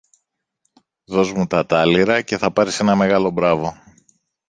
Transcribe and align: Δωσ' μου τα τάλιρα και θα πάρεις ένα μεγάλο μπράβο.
Δωσ' 1.05 1.31
μου 1.31 1.47
τα 1.47 1.65
τάλιρα 1.65 2.21
και 2.21 2.37
θα 2.37 2.51
πάρεις 2.51 2.79
ένα 2.79 2.95
μεγάλο 2.95 3.29
μπράβο. 3.31 3.77